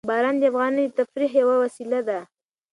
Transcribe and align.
باران 0.09 0.35
د 0.39 0.43
افغانانو 0.51 0.81
د 0.87 0.91
تفریح 0.99 1.31
یوه 1.41 1.55
وسیله 1.63 1.99
ده. 2.07 2.19